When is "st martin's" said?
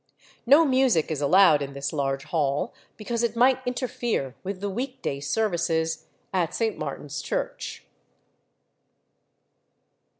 6.55-7.21